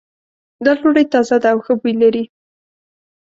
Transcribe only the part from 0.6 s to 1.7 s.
دا ډوډۍ تازه ده او